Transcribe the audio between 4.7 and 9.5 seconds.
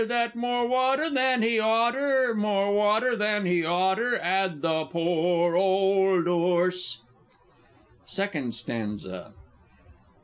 poor old 'orse! _Second Stanza.